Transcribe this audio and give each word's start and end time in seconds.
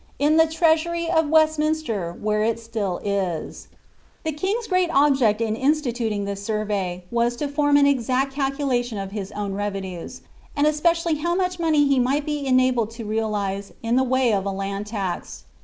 In 0.17 0.37
the 0.37 0.47
treasurie 0.47 1.11
of 1.11 1.29
Westminster, 1.29 2.11
where 2.11 2.41
it 2.41 2.59
still 2.59 2.99
is^" 3.05 3.67
The 4.23 4.31
king's 4.31 4.65
great 4.65 4.89
object 4.91 5.41
in 5.41 5.55
instituting 5.55 6.25
this 6.25 6.43
survey, 6.43 7.03
was 7.11 7.35
to 7.35 7.47
form 7.47 7.77
an 7.77 7.85
exact 7.85 8.33
calculation 8.33 8.97
of 8.97 9.11
his 9.11 9.31
own 9.33 9.53
revenues, 9.53 10.21
and 10.55 10.65
especially 10.65 11.17
how 11.17 11.35
much 11.35 11.59
money 11.59 11.87
ho 11.87 12.01
night 12.01 12.25
be 12.25 12.47
enabled 12.47 12.89
to 12.97 13.05
realize 13.05 13.73
in 13.83 13.95
the 13.95 14.03
way 14.03 14.33
of 14.33 14.43
a 14.47 14.51
land 14.51 14.87
tax. 14.87 15.43